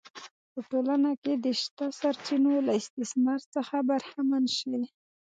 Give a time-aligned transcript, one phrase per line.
[0.51, 4.77] په ټولنه کې د شته سرچینو له استثمار څخه برخمن شي